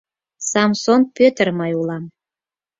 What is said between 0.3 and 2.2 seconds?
Самсон Пӧтыр мый улам.